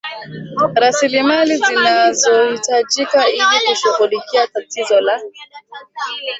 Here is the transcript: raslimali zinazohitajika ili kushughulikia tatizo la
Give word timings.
raslimali 0.75 1.57
zinazohitajika 1.57 3.27
ili 3.29 3.43
kushughulikia 3.69 4.47
tatizo 4.47 5.01
la 5.01 5.21